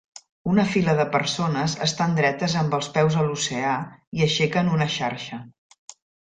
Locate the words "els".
2.79-2.89